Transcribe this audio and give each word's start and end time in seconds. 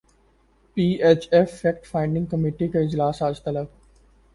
پی 0.77 0.85
H 1.03 1.27
F 1.31 1.53
fact 1.61 1.85
finding 1.85 2.25
committee 2.25 2.67
کا 2.67 2.79
اجلاس 2.79 3.21
اج 3.21 3.43
طلب 3.43 3.65